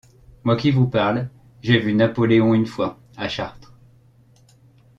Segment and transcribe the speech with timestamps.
[0.45, 1.29] Moi qui vous parle,
[1.61, 3.71] j’ai vu Napoléon une fois, à Chartres.